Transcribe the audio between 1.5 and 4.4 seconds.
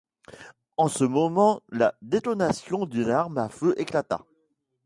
la détonation d’une arme à feu éclata.